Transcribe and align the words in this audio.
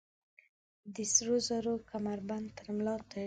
د 0.93 0.95
سروزرو 1.15 1.73
کمربند 1.91 2.47
تر 2.57 2.67
ملا 2.75 2.95
تړلي 3.09 3.19